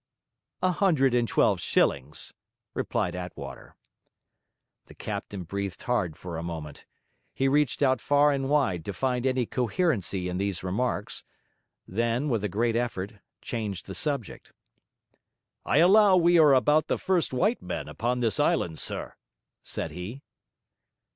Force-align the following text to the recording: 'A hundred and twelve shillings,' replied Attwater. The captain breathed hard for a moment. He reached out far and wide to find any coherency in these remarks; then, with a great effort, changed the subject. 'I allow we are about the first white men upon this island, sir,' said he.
'A 0.63 0.71
hundred 0.71 1.13
and 1.13 1.27
twelve 1.27 1.61
shillings,' 1.61 2.33
replied 2.73 3.13
Attwater. 3.13 3.75
The 4.87 4.95
captain 4.95 5.43
breathed 5.43 5.83
hard 5.83 6.17
for 6.17 6.37
a 6.39 6.43
moment. 6.43 6.85
He 7.35 7.47
reached 7.47 7.83
out 7.83 8.01
far 8.01 8.31
and 8.31 8.49
wide 8.49 8.83
to 8.85 8.93
find 8.93 9.27
any 9.27 9.45
coherency 9.45 10.27
in 10.27 10.39
these 10.39 10.63
remarks; 10.63 11.23
then, 11.87 12.29
with 12.29 12.43
a 12.43 12.49
great 12.49 12.75
effort, 12.75 13.19
changed 13.43 13.85
the 13.85 13.93
subject. 13.93 14.53
'I 15.65 15.77
allow 15.77 16.15
we 16.17 16.39
are 16.39 16.55
about 16.55 16.87
the 16.87 16.97
first 16.97 17.31
white 17.31 17.61
men 17.61 17.87
upon 17.87 18.21
this 18.21 18.39
island, 18.39 18.79
sir,' 18.79 19.13
said 19.61 19.91
he. 19.91 20.23